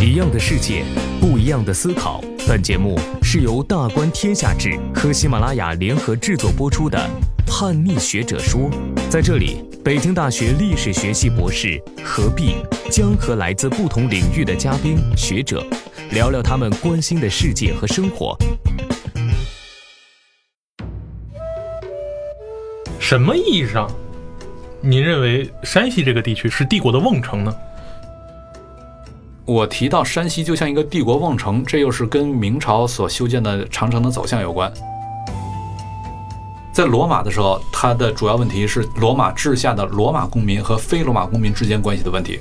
[0.00, 0.84] 一样的世界，
[1.20, 2.22] 不一样的思考。
[2.46, 6.98] 本节目是由大观天下志和喜马拉雅联合制作播出的
[7.46, 8.70] 《叛逆学者说》。
[9.10, 12.56] 在这里，北京大学历史学系博士何必
[12.90, 15.64] 将和来自不同领域的嘉宾学者
[16.10, 18.36] 聊聊他们关心的世界和生活。
[22.98, 23.90] 什么意义上，
[24.80, 27.54] 您认为山西这个地区是帝国的瓮城呢？
[29.48, 34.70] 我提到山西就像一个帝国瓮城，这又是跟明朝所修建的长城的走向有关。
[36.70, 42.38] 在罗马的时候，它的主要问题是罗马治下的罗马公民和非罗马公民之间关系的问题。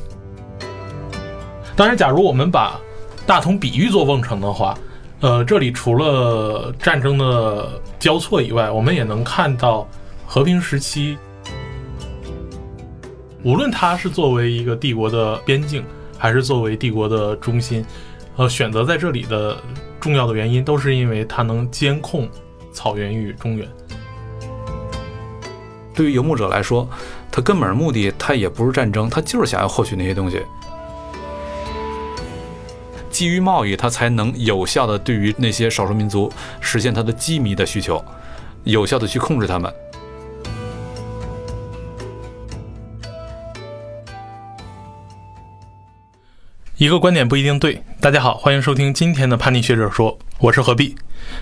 [1.78, 2.78] 当然，假如我们把
[3.26, 4.78] 大同比喻作瓮城的话，
[5.22, 9.88] 呃，这里除了战争的交错以外，我们也能看到
[10.26, 11.18] 和平时期，
[13.46, 15.86] 无论它是作为一个帝国的边境。
[16.18, 17.86] 还是作为帝国的中心，
[18.36, 19.58] 呃，选择在这里的
[20.00, 22.28] 重要的原因，都是因为它能监控
[22.72, 23.68] 草原与中原。
[25.94, 26.88] 对于游牧者来说，
[27.32, 30.42] 他根本目的他也不是战争，他就是想要获取那些东西。
[33.10, 36.32] 基于贸易，他才能有效的对于那些少数民族
[36.62, 38.04] 实现他的机密的需求，
[38.64, 39.74] 有效的去控制他们。
[46.78, 47.82] 一个观点不一定对。
[48.00, 50.96] 大家好，欢迎收听今天的叛逆学者说，我是何必。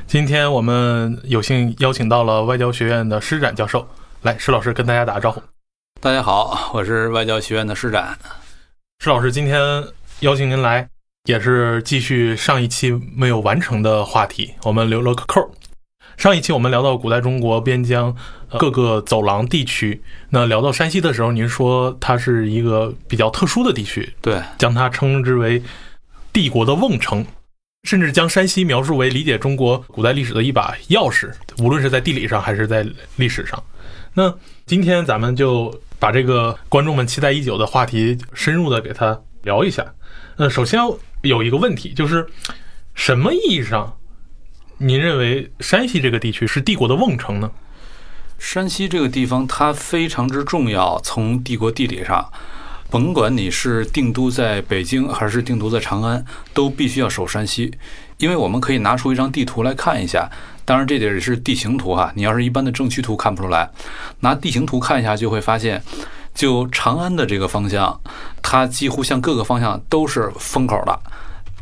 [0.08, 3.86] 今天我们有幸邀请到了外交学院的施展教授，
[4.22, 5.42] 来，施老师跟大家打个招呼。
[6.00, 8.18] 大家好，我是外交学院的施展。
[9.00, 9.84] 施老师，今天
[10.22, 10.88] 邀请您来，
[11.26, 15.52] 也是继续上一期没有完成的话题，我们留了个扣。
[16.18, 18.16] 上一期我们聊到古代中国边疆
[18.58, 25.62] 各个走廊地区，那聊到山西的时候，您说它是一个比较特殊的地区，对，将它称之为
[26.32, 27.26] 帝国的瓮城，
[27.84, 32.86] 甚至将山西描述为理解中国古代历史的一把钥匙，无论是在地理上还是在
[33.18, 33.62] 历史上。
[34.14, 34.34] 那
[34.66, 39.86] 今天咱们就把这个观众们期待已久的话题深入的给他聊一下。
[40.38, 40.80] 呃，首先
[41.22, 42.26] 有一个问题，就是
[42.94, 43.98] 什么意义上？
[44.78, 47.50] 您认为山西这个地区是帝国的瓮城呢？
[48.38, 52.30] 山西这个地方它非常之重要，从帝国地理上，
[52.90, 57.74] 甭管你是定都在北京还是定都在长安，都必须要守山西。
[58.18, 60.30] 因为我们可以拿出一张地图来看一下，
[60.66, 63.70] 当然这点是地形图哈，你要是一般的政区图看不出来，
[64.20, 65.82] 拿地形图看一下就会发现，
[66.34, 67.98] 就长安的这个方向，
[68.42, 71.00] 它几乎向各个方向都是封口的。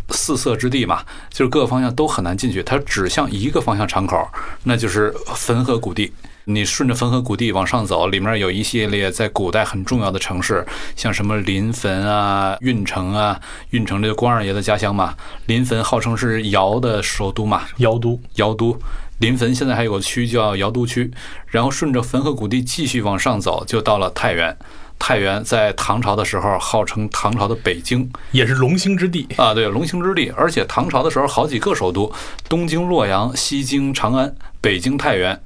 [0.10, 4.28] 四色之地嘛，就是各个方向都很难进去，它只向一个方向敞口，
[4.64, 6.12] 那就是汾河谷地。
[6.46, 13.40] 你顺着汾河谷地往上走，里面有一系列在古代很重要的城市，像什么临汾啊、运城啊。
[13.70, 15.16] 运城这个关二爷的家乡嘛，
[15.46, 18.78] 临汾号称是尧的首都嘛，尧都，尧都。
[19.20, 21.10] 临汾现在还有个区叫尧都区，
[21.48, 24.58] 然后顺着汾河谷地继续往上走，就到了太原。
[25.06, 29.54] 太原在唐朝的时候号称唐朝的北京，也是龙兴之地啊。
[29.54, 30.32] 对，龙兴之地。
[30.34, 32.10] 而且唐朝的时候好几个首都：
[32.48, 35.38] 东京洛阳、西京长安、北京太原、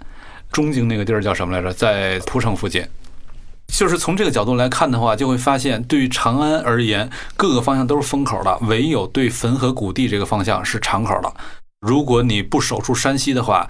[0.52, 1.74] 中京那个地儿叫什么来着？
[1.74, 2.86] 在蒲城附近。
[3.66, 11.34] 就是从这个角度来看的话，就会发现，对于长安而言，各个方向都是封口的，唯有对汾河谷地这个方向是敞口的。
[11.82, 13.68] 如果你不守住山西的话，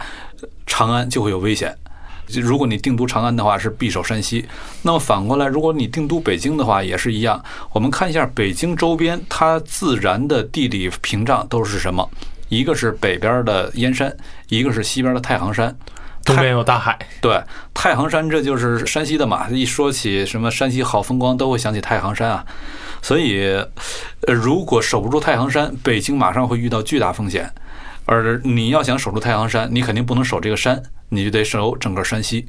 [0.66, 1.78] 长安就会有危险。
[2.36, 4.46] 如果你定都长安的话，是必守山西。
[4.82, 7.44] 那么反过来，如果你定都北京的话，也是一样。
[7.72, 12.10] 我们看一下北京周边，它自然的地理屏障都是什么？
[12.50, 14.16] 一个是北边的燕山，
[14.50, 15.76] 一个是西边的太行山，
[16.24, 16.98] 东边有大海。
[17.22, 17.42] 对，
[17.74, 19.48] 太行山这就是山西的嘛。
[19.50, 22.46] 一说起什么山西好风光，都会想起太行山啊。
[23.02, 23.48] 所以，
[24.22, 27.52] 呃，如果守不住太行山，北京马上会遇到巨大风险。
[28.06, 30.82] 而你要想守住太行山，你肯定不能守这个山。
[31.10, 32.48] 你就得守整个山西，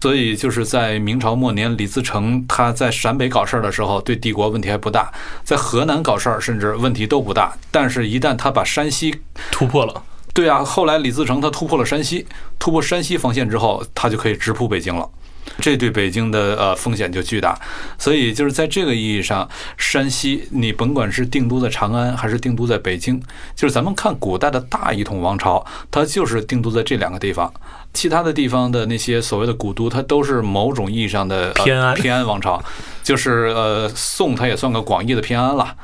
[0.00, 5.12] 所以就是在明朝末年，李自成他在陕北搞事儿的时候，对帝国问题还不大；
[5.44, 7.56] 在河南搞事儿，甚至问题都不大。
[7.70, 10.02] 但是，一旦他把山西突破了，
[10.34, 12.26] 对啊，后来李自成他突破了山西，
[12.58, 15.08] 突破山西防线之后，他就可以直扑北京了。
[15.58, 17.58] 这对北京的呃风险就巨大，
[17.98, 23.20] 所以就是在这个意义上，山西你甭管是定都在长安还是定都在北京，
[23.54, 27.52] 就是咱们看古代的大一统王朝，它就是定都在这两个地方，
[27.92, 32.62] 其他的地方的那些所谓的古都，它都是某种意义上的偏安偏安王朝，
[33.02, 35.74] 就是呃宋它也算个广义的偏安了。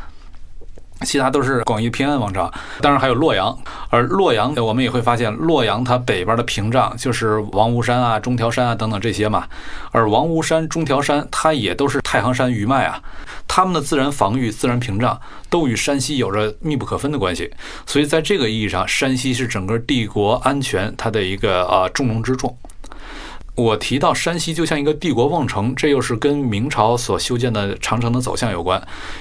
[1.03, 2.51] 其他都是广义平安王朝，
[2.81, 3.57] 当然还有洛阳。
[3.91, 9.47] 而洛阳，我们也会发现，洛阳它北边的屏障就是王屋山啊、中条山啊等等这些嘛。
[9.93, 13.01] 而王屋山、中条山，它也都是太行山余脉啊，
[13.47, 15.21] 它们的自然防御、自然屏障
[15.51, 17.53] 都与山西有着密不可分的关系。
[17.85, 22.57] 所以在这个意义上，山西是整个帝国安全它的一个呃重中之重。
[23.57, 28.81] 我提到山西就像一个帝国瓮城，这又是跟明朝所修建的长城的走向有关。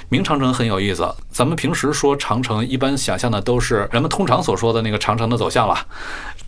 [0.10, 5.88] 明长城很有意思，咱们平时说长城，一般想象的都是人们通常所说的那个长城的走向了。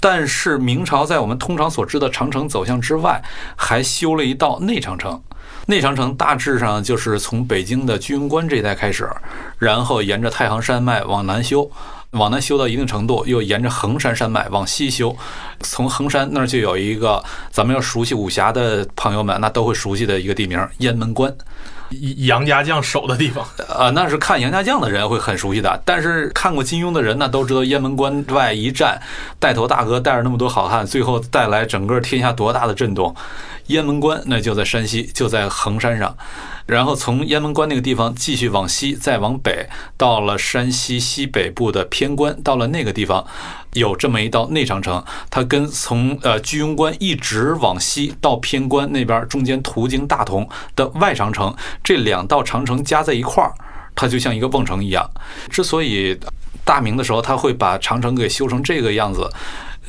[0.01, 3.23] 但是明朝在我们通常所知的长城走向之外，
[3.55, 5.23] 还修了一道内长城。
[5.67, 9.09] 内长城大致上就是从北京的居庸关这一带开始，
[9.57, 11.71] 然后沿着太行山脉往南修。
[12.11, 15.15] 往南修到一定程度，又沿着衡山山脉往西修，
[15.59, 21.35] 从衡山那儿就有一个咱们要熟悉武侠的朋友们，那都会熟悉的一个地名——雁门关。
[22.17, 25.81] 杨家将守的地方，呃，那是看杨家将的人会很熟悉的。
[25.85, 29.01] 但是看过金庸的人，呢都知道雁门关外一战，
[29.39, 33.15] 带头大哥带着那么多好汉，最后带来整个天下多大的震动。
[33.67, 36.15] 雁门关那就在山西，就在衡山上。
[36.65, 43.25] 然后从雁门关那个地方继续往西，再往北，到了山西西北部的偏关，到了那个地方，
[43.77, 53.53] 有这么一道内长城，它跟从呃居庸关一直往西到偏关那边，中间途经大同的外长城，这两道长城加在一块儿，
[53.95, 55.09] 它就像一个瓮城一样。
[55.49, 56.19] 之所以
[56.65, 59.29] 大明的时候他会把长城给修成这个样子。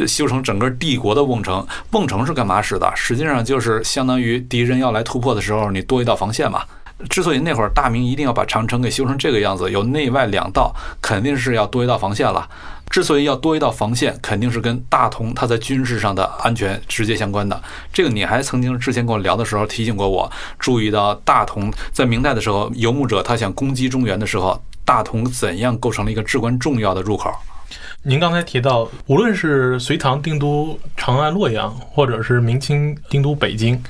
[0.07, 2.89] 修成整个帝国的瓮城，瓮城是干嘛使的？
[2.95, 6.63] 实际上就是相当于敌人要来突破的时候，你多一道防线嘛。
[7.09, 12.49] 之所以那会儿大明一定要把长城给修成这个样子，有内外两道，肯定是要多一道防线了。
[12.91, 17.63] 之所以要多一道防线，肯定是跟大同它在军事上的安全直接相关的。
[17.93, 27.31] 这个你还曾经之前跟我聊的时候提醒过我，注意到大同在明代的时候，游牧者他想攻击中原的时候，大同怎样构成了一个至关重要的入口。
[28.03, 33.83] 您刚才提到，无论是隋唐定都长安、洛阳，或者是明清定都北京，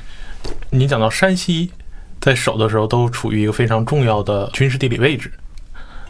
[0.70, 1.70] 你讲到山西
[2.20, 5.32] 在守的时候，都处于一个非常重要的军事地理位置。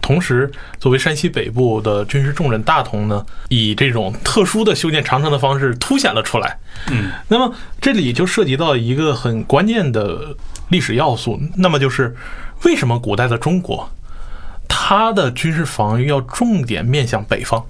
[0.00, 0.50] 同时，
[0.81, 6.58] 作为山西北部的军事重镇，大同呢，以这种特殊的修建长城的方式凸显了出来。
[6.90, 10.34] 嗯，那么这里就涉及到一个很关键的
[10.70, 12.16] 历史要素，那么就是
[12.64, 13.90] 为什么古代的中国，
[14.66, 17.62] 它的军事防御要重点面向北方？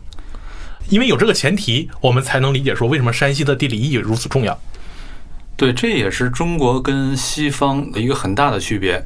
[0.90, 4.56] 因为有这个前提，我们才能理解说为什么山西的地理意义如此重要。
[5.58, 9.04] 对，这也是中国跟西方的一个很大的区别。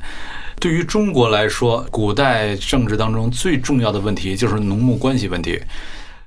[0.60, 5.58] 对于中国来说，古代政治当中最重要的问题就是农牧关系问题。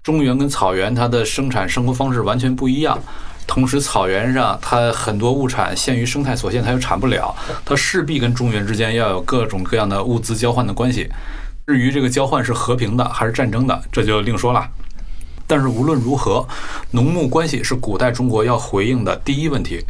[0.02, 2.98] 中原跟草原，它的生产生活方式完全不一样。
[3.46, 7.32] 同时，草原上它很多物产限于生态所限，它又产不了，
[7.64, 11.08] 它势必跟中原之间要有各种各样的物资交换的关系。
[11.68, 14.68] 至于这个交换是和平的还是战争的，这就另说了。
[15.48, 16.48] 但是无论如何，
[16.90, 19.86] 农牧关系是古代中国要回应的第一问题，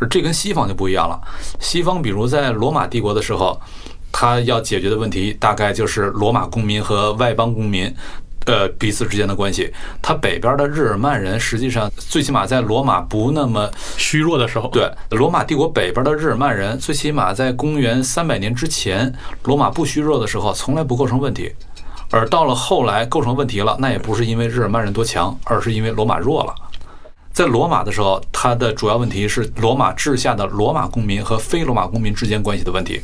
[0.00, 1.20] 而这跟西方就不一样了。
[1.60, 3.60] 西方比如在罗马帝国的时候，
[4.10, 7.94] 他要解决的问题大概就是罗马公民和外邦公民，
[8.46, 9.72] 呃彼此之间的关系。
[10.02, 19.14] 他北边的日耳曼人，实际上最起码在罗马不那么虚弱的时候，对罗马帝国北边的日耳曼人，最起码在公元三百年之前，
[19.44, 21.52] 罗马不虚弱的时候，从来不构成问题。
[22.10, 26.52] 而到了后来构成问题了，那也不是因为日耳曼人多强，而是因为罗马弱了。
[27.32, 33.00] 在罗马的时候，它的主要问题是罗马治下的罗马公民和非罗马公民之间关系的问题。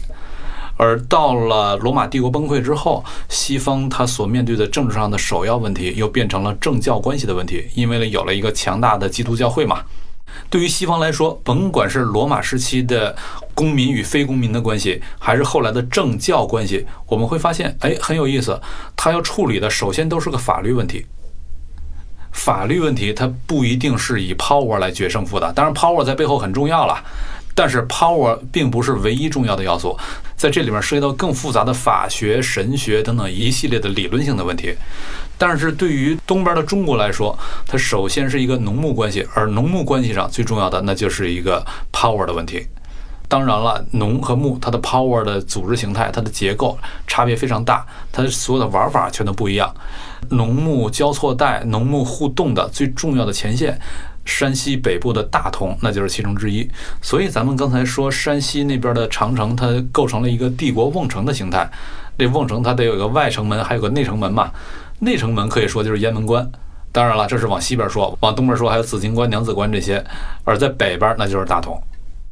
[0.77, 9.83] 而到了罗马帝国崩溃之后，西方它所面对的政治上的首要问题又变成了政教关系的问题，因为呢有了一个强大的基督教会嘛。
[10.51, 13.17] 对于西方来说，甭管是罗马时期的
[13.55, 18.61] 公民与非公民的关系，还是后来的政教关系，我们会发现，哎，很有意思。
[18.95, 21.07] 它要处理的首先都是个法律问题。
[22.37, 27.03] 法律问题它不一定是以 power 来决胜负的，当然 power 在背后很重要了，
[27.55, 29.99] 但是 power 并不是唯一重要的要素。
[30.37, 34.75] 在这里面涉及到更复杂的法学、神学等等一系列的理论性的问题。
[35.39, 42.67] 但是对于东边的中国来说，它首先是一个农牧关系，而农牧关系上最重要的那就是一个 power 的问题。
[43.29, 49.73] 当然了，农和牧它的 power 的组织形态、它的结构差别非常大，它所有的玩法全都不一样。
[50.31, 53.79] 农牧交错带、农牧互动的最重要的前线，
[54.25, 56.69] 山西北部的大同那就是其中之一。
[57.03, 61.69] 所以咱们刚才说山西那边的长城，它构成了一个帝国瓮城的形态。
[62.19, 64.51] 这瓮城它得有个外城门，还有个内城门嘛。
[65.01, 66.51] 内城门可以说就是雁门关，
[66.91, 70.03] 当然了，这是往西边说，往东边说还有紫荆关、娘子关这些，
[70.45, 71.79] 而在北边那就是大同，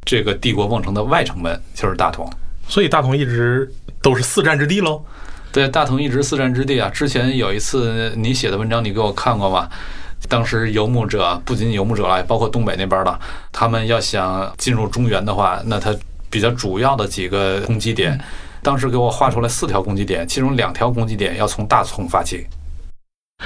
[0.05, 2.29] 这个帝国瓮城的外城门就是大同，
[2.67, 3.69] 所以大同一直
[4.01, 5.03] 都是四战之地喽。
[5.51, 6.89] 对，大同一直四战之地啊。
[6.89, 9.67] 之前有一次你写的文章，你给我看过吗？
[10.27, 13.19] 当时游牧者不仅游牧者了，包括东北那边的，
[13.51, 15.95] 他们要想进入中原的话，那他
[16.29, 18.19] 比较主要的几个攻击点，
[18.61, 22.47] 当时给我画出来四条攻击点，其中两条攻击点要从大同发起。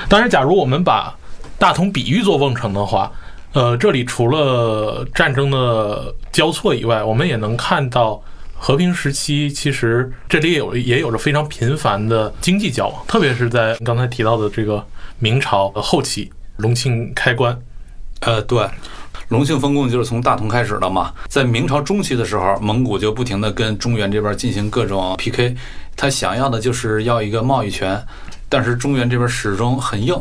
[0.07, 1.13] 当然，假如我们把
[1.57, 3.11] 大同比喻做瓮城的话，
[3.53, 8.21] 呃，这里除了战争的交错以外，我们也能看到
[8.55, 14.85] 和平时期，其实这里也有也有着非常频繁的经济交往，特别是在刚才提到的这个
[15.17, 17.59] 明朝后期，隆庆开关，
[18.19, 18.69] 呃，对，
[19.29, 21.11] 隆庆封贡就是从大同开始的嘛。
[21.27, 25.55] 在明朝中期的时候，蒙古就不停的跟中原这边进行各种 PK，
[25.95, 27.99] 他想要的就是要一个贸易权，
[28.47, 30.15] 但是中原这边始终很硬。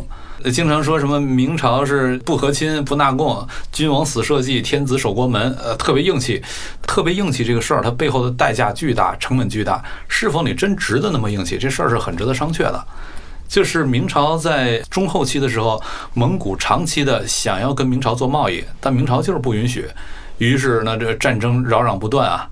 [0.52, 6.42] 经常说什么明朝是不和亲不纳贡，君王死社稷，天子守国门，呃，特别硬气，
[6.86, 11.58] 特别硬气这个事儿，它背后的代价巨大，成本巨大，是否你真值得那么硬气？
[11.58, 12.84] 这事儿是很值得商榷的。
[13.48, 19.86] 就是明朝在中后期的时候，蒙古长期的想要跟明朝做贸易，但明朝就是不允许，
[20.36, 22.46] 于是呢，这战争扰攘不断啊，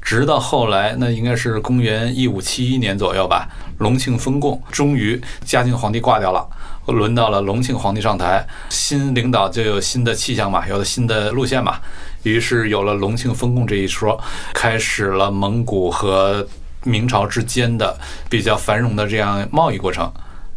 [0.00, 6.46] 直到后来，那应该是公元一五七一年左右吧，隆庆封贡，终于嘉靖皇帝挂掉了。
[6.86, 11.76] 轮到了隆庆皇帝上台，新领导就有新的气象嘛，有了新的路线嘛，
[12.22, 14.18] 于是有了隆庆封贡这一说，
[14.54, 16.46] 开始了蒙古和
[16.84, 17.94] 明朝之间的
[18.30, 20.10] 比较繁荣的这样贸易过程。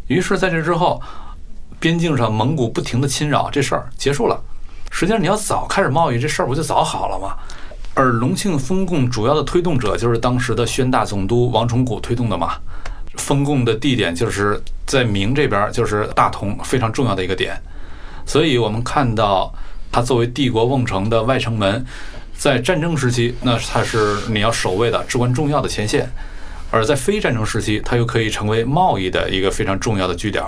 [0.06, 1.02] 于是在这之后，
[1.78, 4.40] 边境上蒙古不停的侵扰，这事儿结束了。
[4.90, 7.36] 实际上你要早开始贸易，这事儿不就早好了吗？
[7.94, 12.54] 而隆庆封贡主要的推动者就是当时的宣大总督王崇古推动的嘛。
[13.16, 17.54] 封贡的地点就是在明这边，就是大同非常重要的一个点，
[18.24, 19.52] 所以我们看到
[19.90, 21.84] 它作为帝国瓮城的外城门，
[22.34, 26.06] 在战争时期，那它是你要守卫的至关重要的前线；
[26.70, 30.42] 而在非战争时期，它又可以成为贸易的一个非常重要的据点。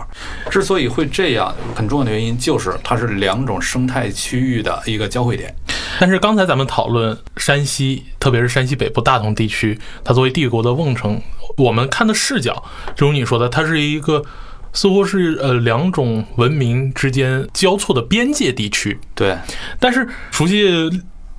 [0.51, 5.55] 之所以会这样，很重要的原因就是它是两种生态区域的一个交汇点。
[6.01, 11.21] 但是刚才咱们讨论山西，特别是山西北部大同地区，它作为帝国的瓮城，
[11.57, 12.65] 我们看的视角，
[12.97, 14.25] 正如你说的，它是一个
[14.73, 18.99] 似乎是呃两种文明之间交错的边界地区。
[19.15, 19.37] 对，
[19.79, 20.91] 但是熟悉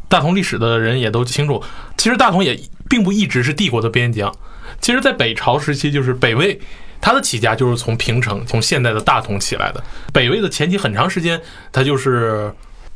[0.08, 1.62] 大同历史的人也都清楚，
[1.98, 2.60] 其实大同也
[2.90, 4.34] 并不一直是帝国的边疆。
[4.80, 6.60] 其实，在北朝时期，就是北魏，
[7.02, 9.84] 它的起家就是从平城，从现代的大同起来的。
[10.14, 12.54] 北魏的前期很长时间，它就是。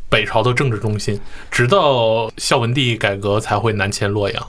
[0.10, 1.20] 北朝的政治中心，
[1.52, 4.48] 直到孝文帝改革才会南迁洛阳。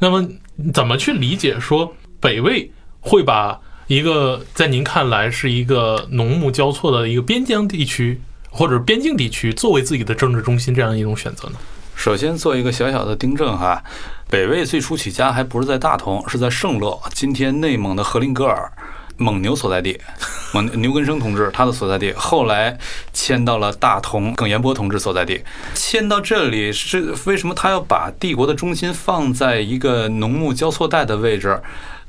[0.00, 0.28] 那么，
[0.74, 11.54] 怎么去理解说北魏会把一个在您看来是一个农牧交错的一个边疆地区或者边境地区作为自己的政治中心这样一种选择呢？
[11.94, 13.82] 首先做一个小小的订正哈，
[14.30, 18.70] 北魏最初起家还不是在大同，是在圣乐，今天内蒙的和林格尔。
[19.18, 20.00] 蒙牛所在地，
[20.54, 22.78] 蒙牛根生同志他的所在地，后来
[23.12, 25.44] 迁到了大同，耿彦波同志所在地。
[25.74, 27.52] 迁到这里是为什么？
[27.54, 31.60] 他要把帝国的中心放在一个农牧交错带的位置，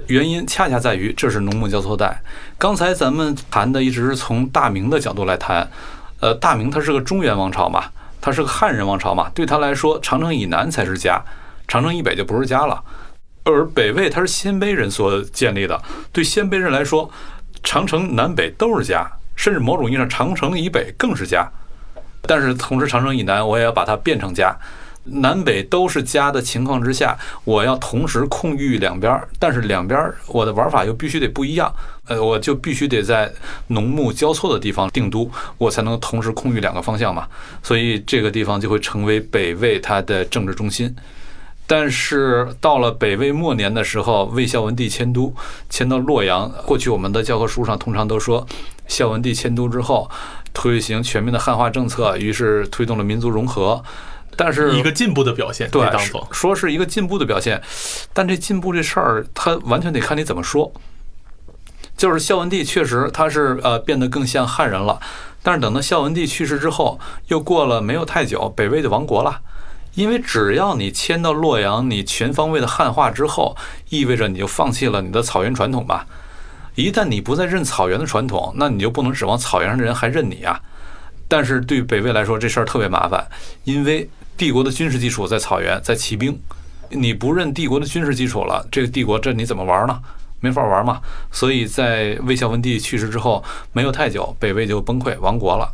[0.08, 2.22] 原因恰恰在于这是农牧交错带。
[2.58, 5.68] 刚才咱们谈的一直是从大明的角度来谈，
[6.20, 7.86] 呃，大明它是个中原王朝嘛，
[8.22, 11.20] 它是个汉人王朝嘛，对他来说，长城以南才是家，
[11.68, 12.84] 长城以北就不是家了。
[13.44, 15.82] 而北魏它是鲜卑人所建立的，
[16.12, 17.10] 对鲜卑人来说，
[17.64, 21.50] 长城南北都是家，甚至某种意义上，长城以北更是家。
[22.22, 24.56] 但是同时，长城以南我也要把它变成家，
[25.06, 31.74] 南北都是家的情况之下，我要同时控御两边，但是两边我的玩法又必须得不一样。
[32.08, 33.32] 呃，我就必须得在
[33.68, 37.28] 农牧交错的地方定都，我才能同时控御两个方向嘛。
[37.64, 40.94] 所以这个地方就会成为北魏它的政治中心。
[41.72, 45.32] 但是到了北魏末年的时候，魏孝文帝迁都，
[45.70, 46.52] 迁到洛阳。
[46.66, 48.48] 过去我们的教科书上通常都说，
[48.88, 50.10] 孝文帝迁都之后，
[50.52, 53.84] 推行全面的汉化政策，于是推动了民族融合。
[54.36, 55.88] 但是一个进步的表现，对，
[56.32, 57.62] 说是一个进步的表现。
[58.14, 60.74] 但这进步这事儿，它完全得看你怎么说。
[61.96, 65.00] 就是孝文帝确实他是呃变得更像汉人了，
[65.44, 69.42] 但是等到孝文帝去世之后，又过了没有太久，北魏就亡国了。
[70.00, 73.58] 因为只要你迁到洛阳，你全方位的汉化之后，
[73.90, 76.08] 意味着你就放弃了你的草原传统吧。
[76.76, 80.58] 一旦你不再认草原的传统，那你就不能指望草原上的人还认你啊。
[81.28, 83.28] 但是对北魏来说，这事儿特别麻烦，
[83.66, 86.40] 因为帝国的军事基础在草原，在骑兵，
[86.92, 90.00] 你不认帝国的军事基础了，这个帝国这你怎么玩呢？
[90.40, 91.02] 没法玩嘛。
[91.30, 95.70] 所以在魏孝文帝去世之后，没有太久，北魏就崩溃亡国了。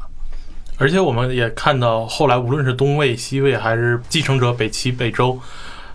[0.77, 5.39] 而且我们也看到，后来无论是东魏、西魏，还是继承者北齐、北周，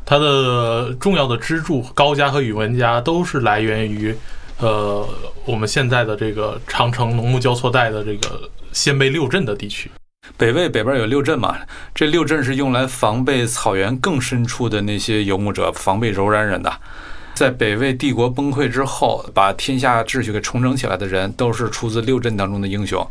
[0.06, 4.16] 它的重要的支柱高家和宇文家都是来源于
[4.58, 5.06] 呃，
[5.44, 8.40] 我们现在的这个长城农牧交错带的这个
[8.72, 9.90] 鲜卑六镇的地区。
[10.36, 11.58] 北魏北边有六镇嘛，
[11.94, 16.72] 这六镇是用来防备草原更深处的那些游牧者，防备柔然人的。
[17.34, 23.06] 在北魏帝国崩溃之后，把天下秩序给重整起来的人，都是出自六镇当中的英雄。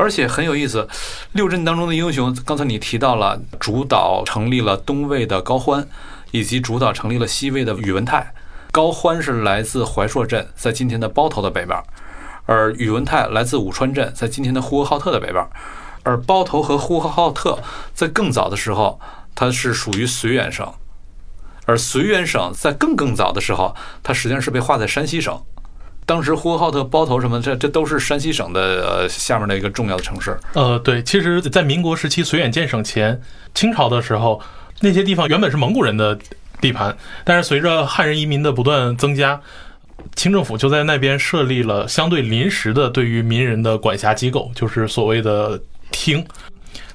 [0.00, 0.88] 而且很有意思，
[1.32, 5.86] 六镇当中的英雄，刚才你提到了主导成立了东魏的高欢，
[6.30, 8.32] 以及主导成立了西魏的宇文泰。
[8.72, 11.78] 高欢是来自怀朔镇，在今天的包头的北边；
[12.46, 15.46] 而宇文泰来自武川镇，在今天的呼和浩特的北边。
[16.02, 17.58] 而包头和呼和浩特
[17.92, 18.98] 在更早的时候，
[19.34, 20.64] 它是属于绥远省；
[21.66, 25.42] 而绥远省在更更早的时候，它实际上是被划在山西省。
[26.10, 30.36] 当时呼和浩特、包头什么，这这都是山西省的呃下面的一个重要的城市。
[30.54, 33.22] 呃，对，其实，在民国时期绥远建省前，
[33.54, 34.42] 清朝的时候，
[34.80, 36.18] 那些地方原本是蒙古人的
[36.60, 39.40] 地盘，但是随着汉人移民的不断增加，
[40.16, 45.60] 清政府就在那边设立了相对临时的对于民人的管辖机构，就是所谓的
[45.92, 46.26] 厅。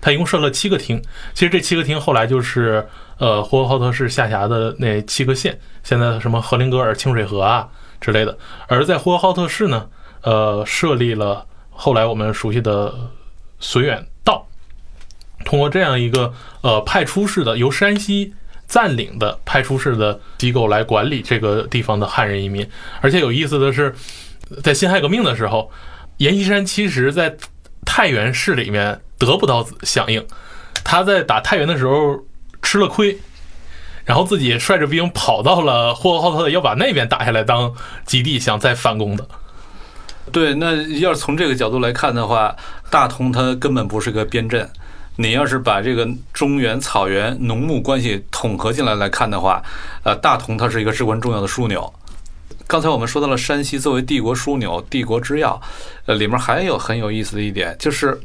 [0.01, 1.01] 他一共设了七个厅，
[1.33, 2.85] 其实这七个厅后来就是
[3.17, 7.65] 呃呼和浩特市下辖的那七个县，现在什么和林格尔、清水河啊。
[8.05, 9.89] 之类的，而在呼和浩特市呢，
[10.21, 12.93] 呃，设立了后来我们熟悉的
[13.59, 14.45] 绥远道，
[15.43, 16.31] 通过这样一个
[16.61, 18.35] 呃派出式的由山西
[18.67, 22.69] 占领的派出式的机构来管理这个地方的汉人移民。
[23.01, 23.95] 而且有意思的是，
[24.63, 25.71] 在辛亥革命的时候，
[26.17, 27.35] 阎锡山其实在
[27.83, 30.23] 太原市里面得不到响应，
[30.83, 32.23] 他在打太原的时候
[32.61, 33.17] 吃了亏。
[34.05, 37.73] 然后自己率着兵跑到了呼和浩特，要把那边打下来当
[38.05, 39.27] 基地，想再反攻的。
[40.31, 42.55] 对，那要是从这个角度来看的话，
[42.89, 44.69] 大同它根本不是个边镇。
[45.17, 49.63] 你要是把这个中原草原农牧关系统合进来来看的话，
[50.03, 51.93] 呃，大同它是一个至关重要的枢纽。
[52.67, 55.61] 刚才我们说到了山西作为帝国枢纽、帝国之要，
[56.05, 58.19] 呃，里面还有很有意思的一点，就是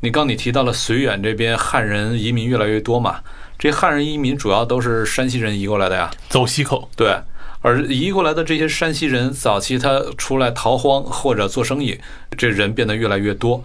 [0.00, 3.16] 你刚你提到了绥远这边汉人移民越来越多嘛。
[3.60, 6.88] 这汉人移民主要都是山西人移过来的呀，走西口。
[6.96, 7.14] 对，
[7.60, 12.00] 而移过来的这些山西人，早期他出来逃荒或者做生意，
[12.38, 13.62] 这人变得越来越多。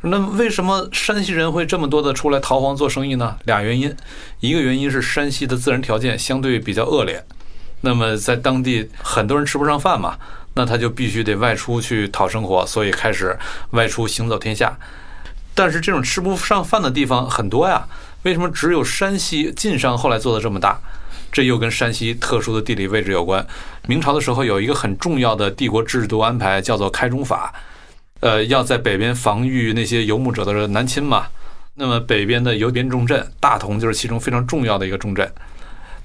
[0.00, 3.36] 那为什么山西人会这么多的出来逃荒做生意呢？
[3.44, 3.94] 俩原因，
[4.40, 7.22] 一个原因是山西的自然条件相对比较恶劣，
[7.82, 10.16] 那么在当地很多人吃不上饭嘛，
[10.54, 13.38] 那他就必须得外出去讨生活，所以开始
[13.72, 14.78] 外出行走天下。
[15.54, 17.86] 但是这种吃不上饭的地方很多呀。
[18.24, 20.78] 为什么只有山西晋商后来做的这么大？
[21.30, 23.44] 这又跟山西特殊的地理位置有关。
[23.86, 27.52] 明朝的时候有一个很重要的帝国制度安排，叫做开中法，
[28.20, 31.26] 呃，要在北边防御那些游牧者的南侵嘛。
[31.74, 35.30] 那么北边的游边重镇大同就是其中非常重要的一个重镇。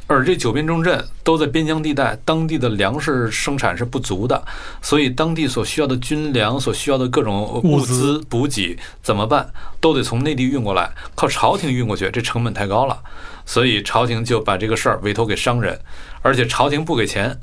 [0.09, 4.43] 而这九边重镇都在边疆地带，当地的粮食生产是不足的，
[4.81, 9.47] 所以当地所需要的军粮、所需要的各种物资补给怎么办？
[9.79, 12.99] 都得从内地运过来，靠朝廷运过去，这成本太高了，
[13.45, 15.79] 所以朝廷就把这个事儿委托给商人，
[16.23, 17.39] 而且朝廷不给钱，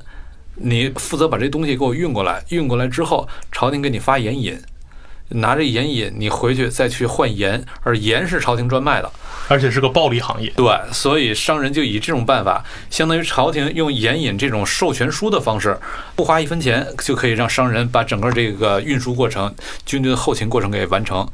[0.57, 4.61] 你负责把这东西给我运过来，运过来之后，朝廷给你发盐引，
[5.31, 9.11] 拿着盐引你回去再去换盐，而盐是朝廷专卖的。
[9.49, 15.79] 而且是个暴利行业，对，所以商人就以这种办法，相当于朝廷用盐引这种授权书的方式，
[16.17, 21.25] 不花一分钱就可以让商人把整个这个运输过程、军队的后勤过程给完成。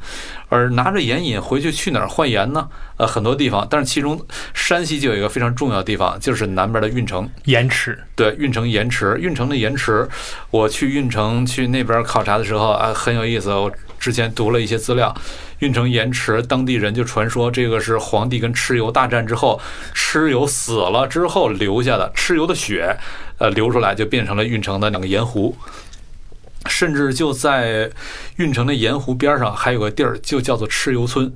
[0.49, 2.67] 而拿着盐引回去去哪儿换盐呢？
[2.97, 7.97] 呃，很多地方，但是其中山西就有一个非常重要的地方，就是南边的运城盐池。
[8.15, 10.07] 对，运城盐池，运城的盐池，
[10.51, 13.51] 我去运城去那边考察的时候啊，很有意思。
[13.53, 15.15] 我之前读了一些资料。
[15.59, 19.61] 运城盐池，当地人就传说这个是皇帝跟蚩尤大战之后，
[19.95, 22.97] 蚩尤死了之后留下的蚩尤的血，
[23.37, 25.55] 呃，流出来就变成了运城的两个盐湖。
[26.69, 27.89] 甚至就在
[28.35, 31.33] 运城的盐湖边上，还有个地儿就叫做蚩尤村。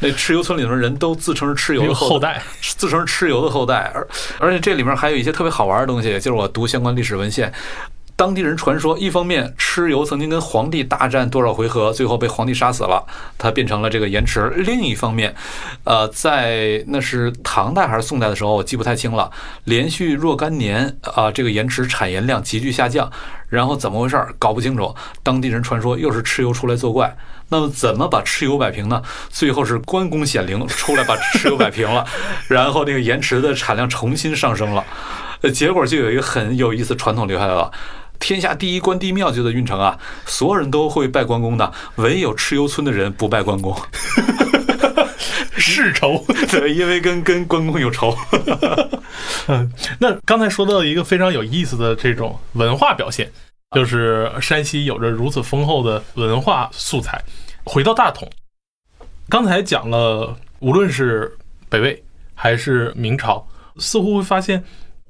[0.00, 2.42] 那蚩尤村里面人都自称是蚩尤的后代，
[2.76, 3.90] 自称是蚩尤的后代。
[3.94, 4.06] 而
[4.38, 7.52] 而且这里面还有一些特别好玩的东西，就是我读相关历史文献。
[8.16, 13.06] 当地人传说，一方面蚩尤曾经跟皇帝大战多少回合，最后被皇帝杀死了，
[13.38, 15.32] 他变成了这个盐池；另一方面，
[15.84, 19.30] 呃，在那是唐代还是宋代的时候，我记不太清了，
[19.62, 23.08] 连续若干年啊，这个盐池产盐量急剧下降，
[23.48, 24.94] 然后怎么回事儿搞不清楚。
[25.22, 27.16] 当地人传说又是蚩尤出来作怪，
[27.48, 29.02] 那么怎么把蚩尤摆平呢？
[29.30, 32.06] 最后是关公显灵出来把蚩尤摆平了，
[32.48, 34.84] 然后那个盐池的产量重新上升了，
[35.42, 37.70] 呃，结果就有一个很有意思传统留下来了。
[38.20, 43.72] 天下第一关帝庙就在运城啊，所有人都会拜关公的，唯有蚩尤村的人不拜关公，
[45.68, 48.16] 世仇， 对，因为跟跟关公有仇。
[49.46, 53.30] 嗯，那刚才说到一个非常有意思的这种文化表现，
[53.76, 57.22] 就是山西有着如此丰厚的文化素材。
[57.64, 58.28] 回到大同，
[59.28, 61.36] 刚才讲了，无论是
[61.68, 62.02] 北魏
[62.34, 64.64] 还是明朝，似乎会发现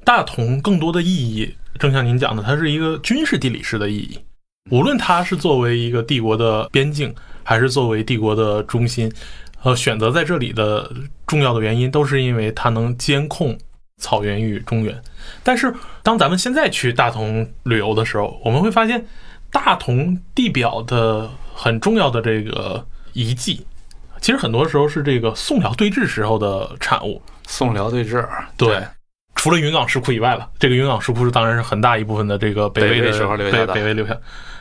[0.04, 4.18] 大同更多的意义，正像您讲的，它是一个军事地理式的意义。
[4.70, 9.10] 无论它是作为一个帝国的边境，还是作为帝国的中心，
[9.62, 10.90] 呃，选择在这里的
[11.26, 13.58] 重要的原因，都是因为它能监控
[13.96, 15.02] 草原与中原。
[15.42, 19.04] 但是，当咱们现在去大同旅游的时候，我们会发现，
[19.50, 23.66] 大同地表的很重要的这个遗迹，
[24.20, 27.20] 其实很多时候是这个宋辽对峙时候的产物。
[27.46, 28.82] 宋辽对峙，对，
[29.34, 34.16] 除了云冈石窟以外了，这个云冈石窟是当然是很大一部分的这个北魏的时候留下北的北魏留下。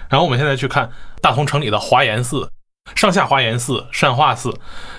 [0.09, 0.89] 然后我们现在去看
[1.21, 2.49] 大同城里的华严寺、
[2.95, 4.53] 上下华严寺、善化寺，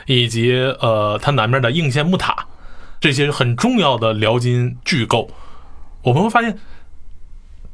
[0.06, 2.46] 以及呃它南边的应县木塔，
[3.00, 5.30] 这些很重要的辽金巨构，
[6.02, 6.58] 我们会发现，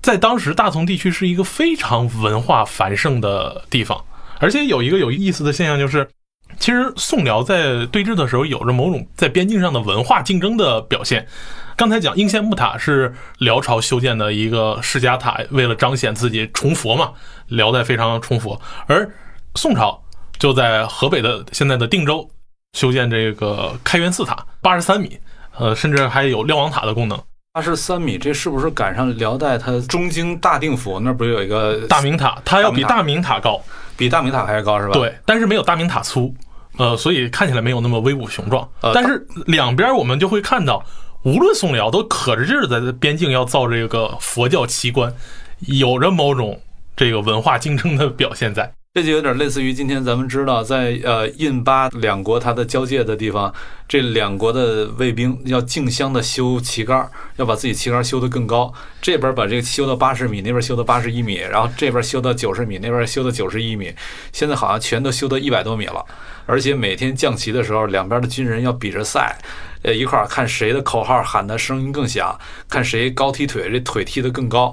[0.00, 4.05] 在当时大同地区是一个非常文化繁盛的地方，
[4.38, 6.09] 而且有一个有意思的现象就是。
[6.57, 11.27] 其实宋辽在对峙的时候，有着某种在边境上的文化竞争的表现。
[11.74, 17.14] 刚才讲应县木塔是辽朝修建的一个释迦塔，为了彰显自己崇佛嘛，
[17.48, 18.61] 辽代非常崇佛。
[18.87, 19.11] 而
[19.57, 20.04] 宋朝
[20.38, 22.29] 就在河北的现在的定州
[22.73, 25.18] 修建这个开元寺塔，八十三米，
[25.59, 27.20] 呃，甚至还有瞭望塔的功能。
[27.53, 32.37] 八十三米，这是不是赶上辽代它中京大定府那不是有一个大明塔？
[32.44, 33.62] 它要比大明塔高，
[33.97, 34.92] 比大明塔还要高是吧？
[34.94, 36.35] 对，但是没有大明塔粗。
[36.77, 40.85] 呃，所以看起来没有那么威武雄壮，呃但是两边我们就会看到，
[41.23, 45.14] 无论宋辽都可着劲儿在边境要造这个佛教奇观，
[45.61, 46.61] 有着某种
[46.97, 48.75] 这个文化竞争的表现在。
[48.96, 53.52] 这就有点类似于今天咱们知道，在呃印巴两国它的交界的地方，
[53.88, 58.72] 这两国的卫兵要竞相的修旗杆，要把自己旗杆修得更高。
[59.02, 63.92] 这边把这个修到八十米，那边修到八十一米，然后这边修到九十米，那边修到九十一米，
[64.33, 66.04] 现在好像全都修到一百多米了。
[66.46, 69.37] 而且每天降旗的时候，两边的军人要比着赛，
[69.83, 74.72] 呃，一块儿看谁的口号喊的声音更响，看谁高踢腿，这腿踢得更高。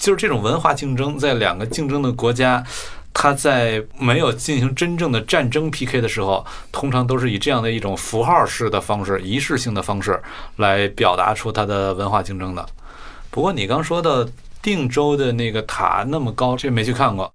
[0.00, 2.64] 就是这种文化竞争，在两个竞争的国家。
[3.12, 10.22] 他在没有进行真正的战争 PK 的时候，通常都是以这样的一种符号式的方式、仪式性的方式
[10.56, 12.66] 来表达出它的文化竞争的。
[13.30, 14.28] 不过你刚说的
[14.62, 17.32] 定州的那个塔那么高，这没去看过，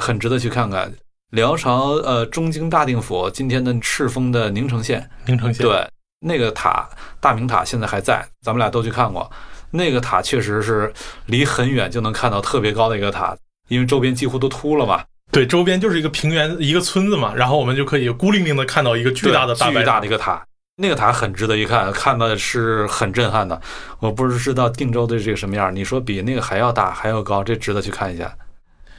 [0.00, 0.92] 很值得去看看。
[1.30, 5.86] 辽朝呃中京大定府，今天的赤峰的宁城县，宁城县对
[6.20, 6.88] 那个塔
[7.20, 9.30] 大明塔现在还在，咱们俩都去看过。
[9.72, 10.92] 那个塔确实是
[11.26, 13.36] 离很远就能看到特别高的一个塔，
[13.68, 15.04] 因为周边几乎都秃了嘛。
[15.32, 20.42] 对，周边就是一个平原，一个村子嘛，然后我们就可以孤零零的看到一个巨大的巨大的一个塔。
[20.78, 23.58] 那个塔很值得一看，看的是很震撼的。
[23.98, 28.30] 我不知道定州的这个什么样，你说比那个还要大还要高，这值得去看一下。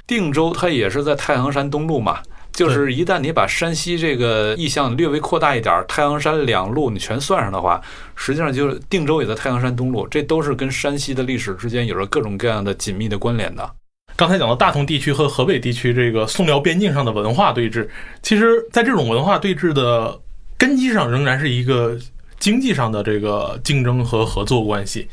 [0.08, 2.20] 定州它也是在太行山东路嘛，
[2.52, 7.80] 就是一旦你把山西这个意向略微扩大一点，太行山两路你全算上的话，
[8.16, 13.70] 实际上就是定州也在太行山东路，这都是跟山西的历史之间有着各种各样的紧密的关联的。
[14.18, 17.88] 刚才讲到大同地区和河北地区这个宋辽边境上的文化对峙，
[18.24, 20.20] 其实在这种文化对峙的
[20.58, 21.96] 根基上，仍然是一个
[22.40, 25.08] 经济上的这个竞争和合作关系。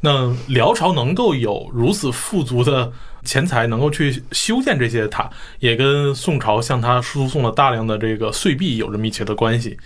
[0.00, 2.90] 那辽朝能够有如此富足的
[3.24, 9.76] 钱财，能够去修建这些塔，也跟宋朝向他输送了大量的这个岁币有着密切的关系，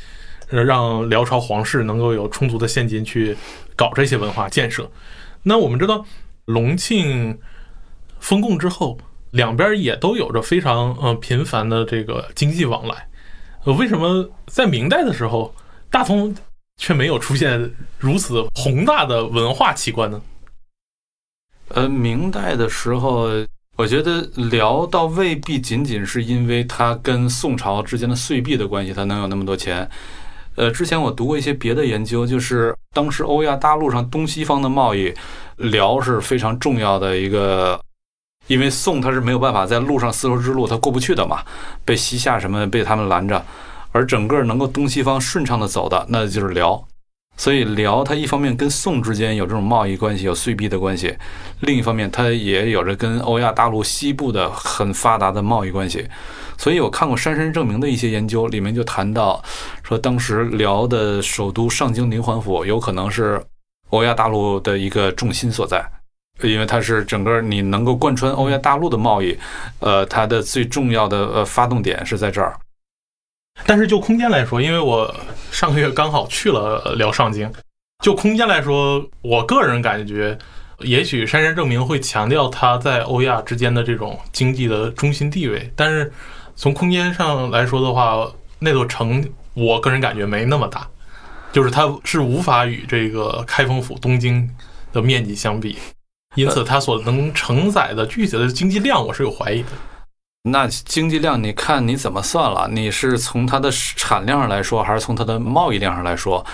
[0.48, 3.37] 让辽朝皇室能够有充足的现金去
[3.74, 4.88] 搞这些文化建设。
[5.42, 6.04] 那我们知道，
[6.44, 7.37] 隆庆。
[8.20, 8.96] 封贡之后，
[9.33, 13.09] 两边也都有着非常呃频繁的这个经济往来。
[13.64, 15.54] 呃，为什么在明代的时候，
[15.90, 16.35] 大同
[16.76, 20.20] 却没有出现如此宏大的文化奇观呢？
[21.68, 23.28] 呃，明代的时候，
[23.76, 29.88] 我觉得辽倒未必仅仅是因为它跟宋朝之间的岁币的关系，它能有那么多钱。
[30.56, 35.14] 呃，之前我读过一些别的研究，就是当时欧亚大陆上东西方的贸易，
[35.56, 37.80] 辽是非常重要的一个。
[38.51, 41.41] 因为宋他是没有办法在路上丝绸之路他过不去的嘛，
[41.85, 43.41] 被西夏什么被他们拦着，
[43.93, 46.85] 而整个能够东西方顺畅的走的那就是辽，
[47.37, 51.17] 所以辽它一方面跟宋之间有这种贸易关系，有岁币的关系，
[51.61, 56.09] 另一方面它也有着跟欧亚大陆西部的很发达的贸易关系，
[56.59, 59.41] 所以我看过山神证明的一些研究，里面就谈到
[59.85, 63.41] 说当时辽的首都上京宁桓府有可能是
[63.91, 65.89] 欧亚大陆的一个重心所在。
[66.42, 69.38] 因为它是整个你能够贯穿欧亚大陆的贸易，
[69.81, 72.57] 呃，它的最重要的呃发动点是在这儿。
[73.66, 75.14] 但是就空间来说，因为我
[75.50, 77.53] 上个月刚好去了辽上京，
[78.03, 80.38] 就空间来说，我个人感觉
[80.79, 86.11] 也许山山证明会强调它在欧亚之间的这种经济的中心地位，但是
[86.57, 88.26] 从空间上来说的话，
[88.59, 89.22] 那座城
[89.53, 90.88] 我个人感觉没那么大，
[91.53, 94.48] 就是它是无法与这个开封府东京
[94.92, 95.76] 的面积相比，
[96.37, 99.69] 因此它所能承载的具体的经济量，我是有怀疑的。
[100.45, 102.69] 那经济量你看你怎么算了？
[102.71, 106.45] 你是从它的产量上来说，还是从它的贸易量上来说？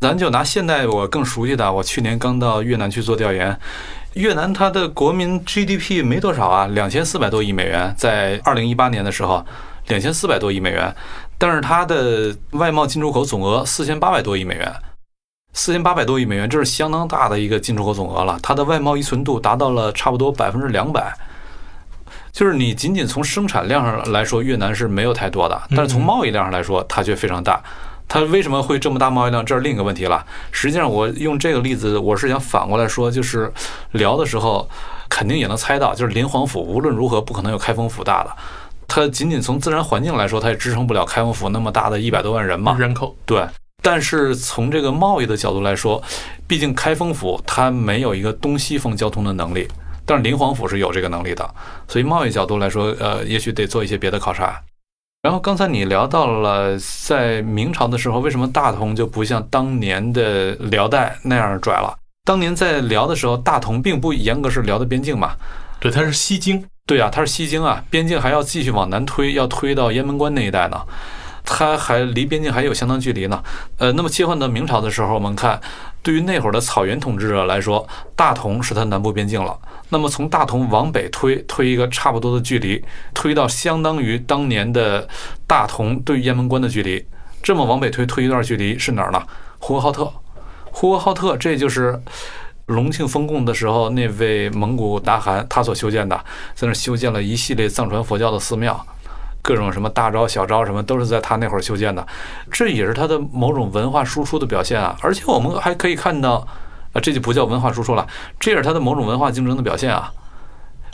[0.00, 3.58] 咱就拿现在我更熟悉的，我去年刚到越南去做调研，
[4.14, 9.44] 越南它的国民 GDP 没多少啊，两千四百多亿美元，在二零一八年的时候，
[9.88, 10.94] 两千四百多亿美元，
[11.36, 14.72] 但是它的外贸进出口总额四千八百多亿美元，
[15.54, 21.16] 四千八百多亿美元，这是相当大的一个进出口总额了，它的外贸依存度达到了差不多百分之两百。
[22.32, 27.62] 就是你仅仅从生产量上来说，越南是没有太多的，但是从贸易量上来说，它却非常大。
[28.08, 29.44] 它为什么会这么大贸易量？
[29.44, 30.26] 这是另一个问题了。
[30.50, 33.50] 实际上，我用这个例子，我是想反过来说，就是
[33.92, 34.68] 聊的时候，
[35.08, 38.30] 肯定也能猜到，就是林皇府无论如何不可能有开封府大的。
[38.88, 42.76] 它仅仅从自然环境来说，它也支撑不了开封府那么大的一百多万人嘛。
[42.78, 43.46] 人口对，
[43.84, 46.02] 但是从这个贸易的角度来说，
[46.48, 49.68] 毕竟开封府它没有一个东西方交通的能力。
[50.06, 51.54] 但是林皇府是有这个能力的，
[51.86, 54.58] 所以贸易角度来说，呃，也许得做一些别的考察。
[55.22, 61.94] 然后刚才你聊到了，在明朝的时候，为什么大同就不像当年的辽代那样拽了？
[62.24, 65.36] 当年在辽的时候，大同并不严格是辽的边境嘛？
[65.78, 66.64] 对，它是西京。
[66.86, 70.82] 对啊，它是西京啊，边境还要继续往南推，要推到雁门关那一带呢。
[71.44, 73.40] 它还离边境还有相当距离呢。
[73.78, 75.60] 呃，那么切换到明朝的时候，我们看，
[76.02, 79.56] 对于那会儿的草原统治者来说，大同是它南部边境了。
[79.90, 85.06] 那么从大同往北推，推一个差不多的距离，推到相当于当年的
[85.46, 87.06] 大同对雁门关的距离。
[87.42, 89.22] 这么往北推，推一段距离是哪儿呢？
[89.58, 90.10] 呼和浩特。
[90.72, 92.00] 呼和浩特，这就是
[92.66, 96.16] 隆庆封贡的时候那位蒙古达汗他所修建的，
[96.54, 98.84] 在那儿修建了一系列藏传佛教的寺庙。
[99.44, 102.04] 各种什么大招、小招什么，都是在他那会儿修建的，
[102.50, 104.96] 这也是他的某种文化输出的表现啊！
[105.02, 106.36] 而且我们还可以看到，
[106.94, 108.06] 啊，这就不叫文化输出了，
[108.40, 110.10] 这也是他的某种文化竞争的表现啊！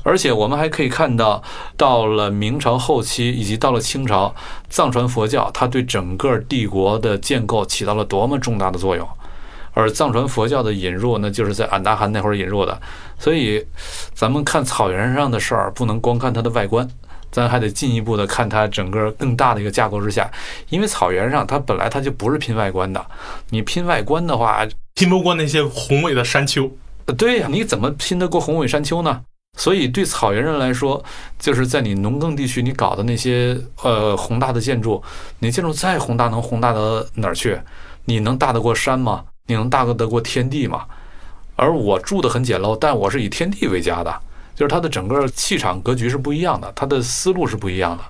[0.03, 1.41] 而且我们还可以看到，
[1.77, 4.35] 到了明朝后期以及到了清朝，
[4.69, 9.09] 藏传佛教它对整个帝国的建构起到了多么重大的作用，
[9.75, 12.81] 而藏传佛教的引入，那就是在俺答汗那会儿引入的。
[13.17, 13.65] 所以，
[14.13, 16.89] 咱们看草原上的事儿，不能光看它的外观。
[17.31, 20.31] 咱还得进一步的看它整个更大的一个架构之下，
[20.69, 23.05] 因为草原上它本来它就不是拼外观的，
[23.51, 26.71] 你拼外观的话，拼不过那些宏伟的山丘。
[27.17, 29.23] 对呀，你怎么拼得过宏伟山丘呢？
[29.59, 31.03] 所以对草原人来说，
[31.39, 35.03] 就是在你农耕地区你搞的那些呃宏大的建筑，
[35.41, 37.61] 你建筑再宏大能宏大到哪儿去？
[38.05, 39.25] 你能大得过山吗？
[39.47, 40.85] 你能大得过天地吗？
[41.57, 44.21] 而我住的很简陋，但我是以天地为家的。
[44.55, 48.05] 就是它的整个气场格局是不一样的，它的思路是不一样的。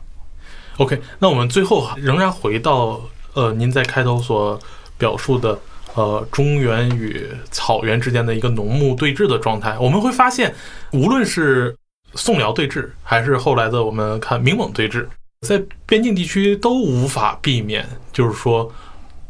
[0.79, 3.00] OK，那我们最后仍然回到
[3.35, 4.59] 呃，您在开头所
[4.96, 5.59] 表述的
[5.94, 10.55] 呃中原与草原之间的一个农牧对峙的状态，我们会发现，
[10.92, 11.76] 无论是
[12.14, 15.07] 宋辽对峙，还是后来的我们看明蒙对峙，
[15.46, 18.72] 在边境地区都无法避免，就是说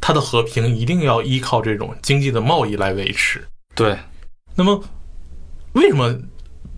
[0.00, 3.44] 它的和平一定要依靠这种经济的贸易来维持。
[3.74, 3.98] 对，
[4.54, 4.82] 那么
[5.72, 6.16] 为什么？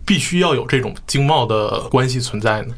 [0.05, 2.73] 必须要有这种经贸的关系存在呢，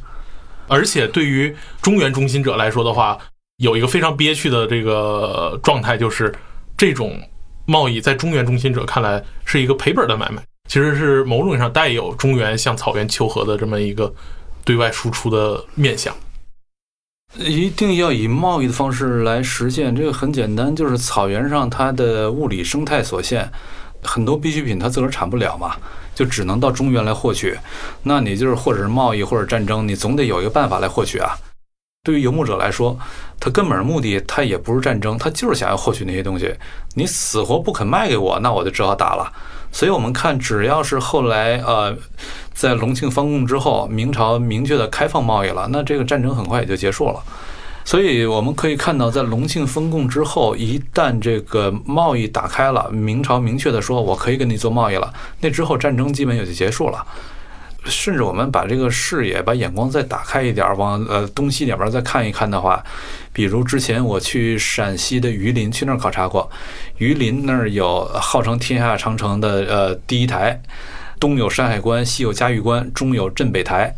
[0.68, 3.18] 而且对于中原中心者来说的话，
[3.58, 6.34] 有一个非常憋屈的这个状态，就是
[6.78, 7.20] 这种
[7.66, 14.14] 贸易在中原中心者看来是一个赔本的买卖，其实是某种意义上带有中原向草原求和的这么一个
[14.64, 16.16] 对外输出的面向。
[17.38, 23.52] 一定要以贸易的方式来实现，这个很简单，就是草原上它的物理生态所限，
[24.04, 25.76] 很多必需品它自个儿产不了嘛。
[26.16, 27.56] 就只能到中原来获取，
[28.02, 31.36] 那你就是或者是贸易或者战争，你总得有一个办法来获取啊。
[32.04, 32.98] 对于游牧者来说，
[33.40, 36.56] 他根本目的他也不是战争，他就是想要获取那些东西。
[36.94, 39.32] 你死活不肯卖给我，那我就只好打了。
[39.72, 41.98] 所以我们看，只要是后来呃，
[42.54, 47.22] 在隆庆方贡之后，明朝明确的开放贸易了，那这个战争很快也就结束了。
[47.86, 57.06] 所以我们可以看到，在隆庆封贡之后，一旦这个贸易打开了，明朝明确的说我可以跟你做贸易了，那之后战争基本也就结束了。
[57.86, 62.84] 甚至我们把这个视野、把眼光再打开一点，往呃东西两边再看一看的话，
[63.32, 66.50] 比如之前我去陕西的榆林去那儿考察过，
[66.98, 70.60] 榆林那儿有号称天下长城的呃第一台，
[71.20, 73.96] 东有山海关，西有嘉峪关，中有镇北台。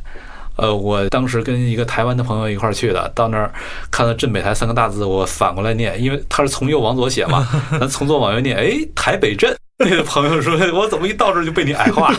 [0.58, 3.54] 呃，我当时跟一个台湾的朋友一块儿去的，到那儿
[3.89, 7.48] 看到“镇北台”三个大字，我反过来念，因为它是从右往左写嘛，
[7.80, 9.56] 咱从左往右念，哎，台北镇。
[9.80, 12.12] 那个朋友说：“我怎么一到这儿就被你矮化？”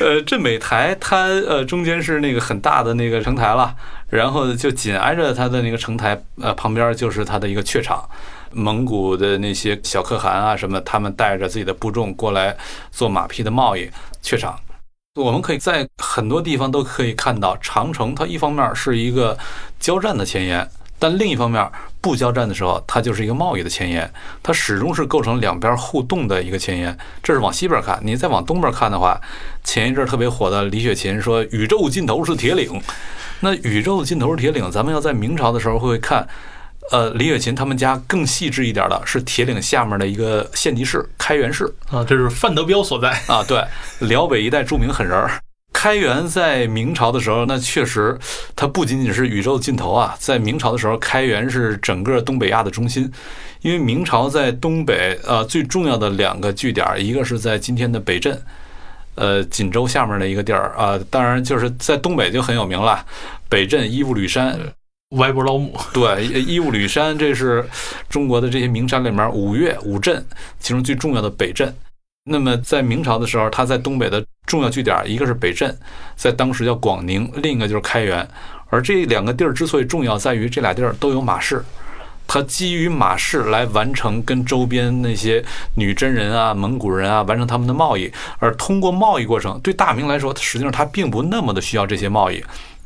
[0.00, 3.74] 呃，镇北台它呃中间是那个很大的那个城台了，
[4.08, 8.08] 然后就紧挨着它的那个城台，呃旁边就是它的一个榷场。
[8.54, 12.56] 蒙古的那些小可汗啊什么，他们带着自己的部众过来
[12.90, 13.88] 做马匹的贸易。
[14.22, 14.58] 榷场，
[15.14, 19.36] 我们可以在很多地方都可以看到，长城它一方面是一个
[19.78, 20.66] 交战的前沿。
[20.98, 21.70] 但另一方面，
[22.00, 24.10] 不交战的时候，它就是一个贸易的前沿，
[24.42, 26.96] 它始终是构成两边互动的一个前沿。
[27.22, 29.20] 这是往西边看，你再往东边看的话，
[29.62, 32.80] 前一阵特别火的李雪琴说：“宇宙尽头是铁岭。”
[33.40, 36.26] 那宇宙的尽头是铁岭，咱们要在明朝的时候会看，
[36.90, 43.64] 呃，李雪琴他们家更细致一点的是铁岭下面的一个县级市开元市啊，这是范德彪所在啊，对，
[44.00, 45.30] 辽北一带著名狠人儿。
[45.72, 48.16] 开元在明朝的时候，那确实，
[48.54, 50.14] 它不仅仅是宇宙尽头啊。
[50.18, 53.10] 在明朝的时候，开元是整个东北亚的中心，
[53.62, 58.40] 因为明朝在东北呃最重要的两个据点，一个是在今天的北镇，
[59.14, 63.04] 呃锦州下面的一个地儿啊，当然就是在东北就很有名了，
[63.48, 64.56] 北镇伊布吕山，
[65.12, 65.74] 歪脖老母。
[65.92, 67.64] 对，伊布吕山这是
[68.08, 70.24] 中国的这些名山里面五岳五镇
[70.60, 71.74] 其中最重要的北镇。
[72.24, 75.76] 那么在明朝的时候，它在东北的重要据点，一个是北镇，
[76.14, 78.26] 在当时叫广宁，另一个就是开元。
[78.70, 81.62] 而这两个地儿之所以重要，在于这俩地儿都有马市，
[82.28, 85.44] 它基于马市来完成跟周边那些
[85.74, 88.10] 女真人啊、蒙古人啊完成他们的贸易。
[88.38, 92.42] 而通过贸易过程，对大明来说，实际上它并不那么的需要这些贸易，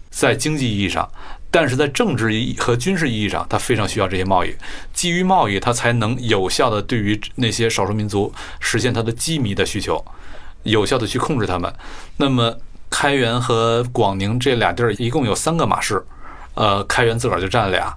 [0.08, 1.06] 在经济意义上。
[1.50, 4.54] 但是在政治意义和军事意义上，它非常需要这些贸易。
[4.92, 10.04] 基于贸易，它才能有效的对于那些少数民族实现它的机密的需求，
[10.64, 11.72] 有效的去控制他们。
[12.18, 12.58] 那么，
[12.90, 16.04] 开元和广宁这俩地儿一共有三个马市，
[16.54, 17.94] 呃，开元自个儿就占了俩。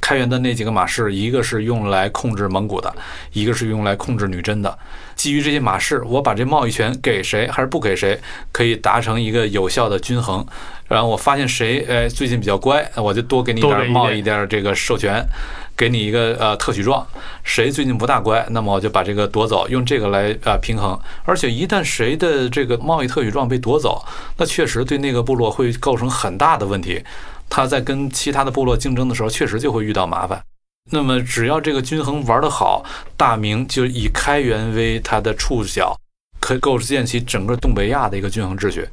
[0.00, 2.94] 开元的那几个马市，一个是用来控制蒙古的，
[3.32, 4.78] 一个是用来控制女真的。
[5.16, 8.20] 基于这些马市，我把这贸易权给谁还是不给谁，
[8.52, 10.46] 可以达成一个有效的均衡。
[10.88, 15.24] 然后我发现谁哎最近比较乖，我就多给你一点贸易一点这个授权，
[15.76, 17.06] 给你一个呃特许状。
[17.42, 20.98] 谁最近不大乖，那么我就把这个夺走，用这个来呃平衡。
[21.24, 24.04] 而且一旦谁的这个贸易特许状被夺走，
[24.36, 27.02] 那确实对那个部落会构成很大的问题。
[27.48, 30.42] 他在跟其他的部落竞争的时候，确实就会遇到麻烦。
[30.90, 32.84] 那么，只要这个均衡玩得好，
[33.16, 35.96] 大明就以开元为他的触角，
[36.40, 38.88] 可构建起整个东北亚的一个均衡秩序。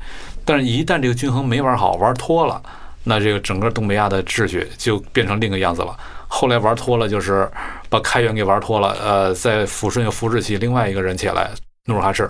[0.45, 2.61] 但是，一旦这个均衡没玩好，玩脱了，
[3.03, 5.97] 那这个整个东北亚的秩序就变成另一个样子了。
[6.27, 7.49] 后来玩脱了，就是
[7.89, 8.95] 把开元给玩脱了。
[9.03, 11.51] 呃，在抚顺又扶持起另外一个人起来，
[11.85, 12.29] 努尔哈赤，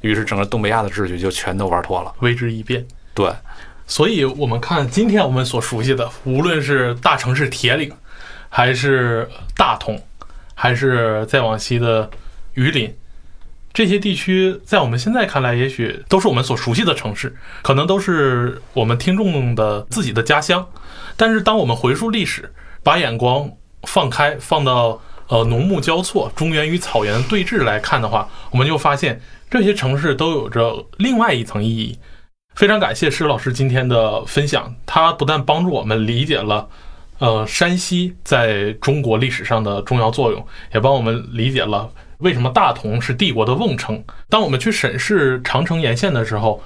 [0.00, 2.84] 于是整个东北亚的秩序就全都玩脱了，为之一变。
[3.14, 3.30] 对，
[3.86, 7.92] 所以我们看今天我们所熟悉的，无论是大城市铁岭。
[8.54, 9.98] 还是大同，
[10.54, 12.10] 还是再往西的
[12.52, 12.94] 榆林，
[13.72, 20.68] 这些地区在我们现在看来，也许都是我们所熟悉的城市，可能都是我们听众的自己的家乡。
[21.16, 23.50] 但是，当我们回溯历史，把眼光
[23.84, 31.98] 放开，放到呃农牧交错、中原与草原对峙来看的话，我们就发现这些城市都有着另外一层意义。
[32.54, 36.68] 非常感谢施老师今天的分享，他不但帮助我们理解了。
[37.18, 41.88] 呃，山西在中国历史上的重要作用，也帮我们理解了
[42.22, 44.02] 为什么大同是帝国的瓮城。
[44.28, 46.62] 当我们去审视长城沿线的时候，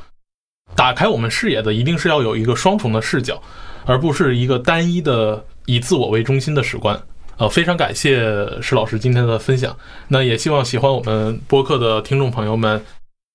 [0.74, 3.42] 打开我们视野的一定是要有一个双重的视角，
[3.84, 7.00] 而不是一个单一的以自我为中心的史观。
[7.38, 8.18] 呃，非常感谢
[8.62, 9.76] 施老师今天的分享。
[10.08, 12.82] 那也希望喜欢我们播客的听众朋友们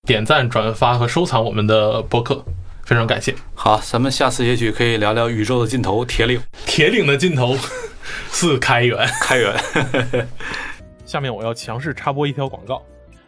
[0.08, 2.44] 点赞、转发和收藏我们的播客。
[2.84, 3.34] 非常感谢。
[3.54, 6.42] 好，咱们下次也许可以聊聊宇宙的尽头——铁岭。
[6.66, 7.56] 铁岭的尽头
[8.34, 9.56] 是开源，开源。
[11.12, 12.82] 下面我要强势插播一条广告。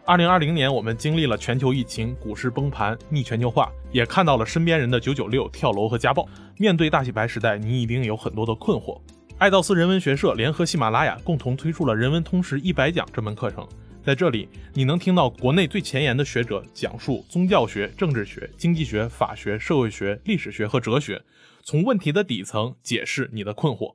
[0.06, 6.26] 二零二零年，我们经历了全球疫情、股市崩盘、逆全球化，也看到了身边人的九九六、跳楼和家暴。
[6.56, 8.98] 面对大洗牌时代，你一定有很多的困惑。
[9.36, 13.68] 爱道斯人文学社联合喜马拉雅共同推出了《人文通识一百讲》这门课程。
[14.02, 21.20] 在这里，你能听到国内最前沿的学者讲述宗教学、政治学、经济学、法学、社会学、历史学和哲学，
[21.62, 23.92] 从问题的底层解释你的困惑。